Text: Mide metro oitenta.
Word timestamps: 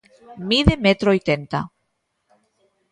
Mide 0.49 0.73
metro 0.85 1.07
oitenta. 1.17 1.59